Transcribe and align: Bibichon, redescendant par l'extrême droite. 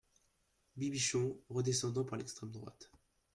Bibichon, 0.75 1.37
redescendant 1.47 2.03
par 2.03 2.17
l'extrême 2.17 2.49
droite. 2.49 2.89